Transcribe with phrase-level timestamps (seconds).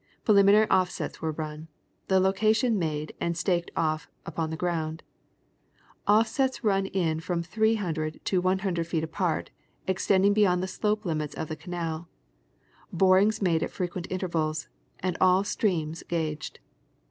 [0.25, 1.67] Pre liminary offsets were run;
[2.07, 5.03] the location made, and staked off upon the ground;
[6.07, 9.51] offsets run in from three hundred to one hundred feet apart,
[9.85, 12.09] extending beyond the slope limits of the canal;
[12.91, 14.69] borings made at frequent intervals;
[15.01, 16.57] and all streams gauged.